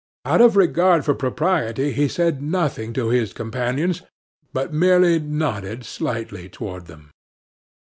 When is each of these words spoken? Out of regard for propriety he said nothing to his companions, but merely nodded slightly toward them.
Out 0.25 0.41
of 0.41 0.57
regard 0.57 1.05
for 1.05 1.13
propriety 1.13 1.91
he 1.91 2.07
said 2.07 2.41
nothing 2.41 2.91
to 2.93 3.09
his 3.09 3.33
companions, 3.33 4.01
but 4.51 4.73
merely 4.73 5.19
nodded 5.19 5.83
slightly 5.85 6.49
toward 6.49 6.87
them. 6.87 7.11